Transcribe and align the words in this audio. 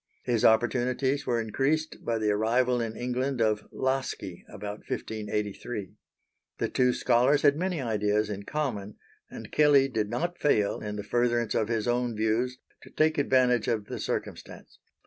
His 0.23 0.43
opportunities 0.43 1.27
were 1.27 1.39
increased 1.39 1.97
by 2.03 2.17
the 2.17 2.31
arrival 2.31 2.81
in 2.81 2.97
England 2.97 3.39
of 3.39 3.67
Laski, 3.71 4.43
about 4.49 4.79
1583. 4.79 5.93
The 6.57 6.69
two 6.69 6.91
scholars 6.91 7.43
had 7.43 7.55
many 7.55 7.79
ideas 7.79 8.27
in 8.27 8.41
common, 8.41 8.95
and 9.29 9.51
Kelley 9.51 9.87
did 9.87 10.09
not 10.09 10.39
fail, 10.39 10.79
in 10.81 10.95
the 10.95 11.03
furtherance 11.03 11.53
of 11.53 11.67
his 11.67 11.87
own 11.87 12.15
views, 12.15 12.57
to 12.81 12.89
take 12.89 13.19
advantage 13.19 13.67
of 13.67 13.85
the 13.85 13.99
circumstance. 13.99 14.79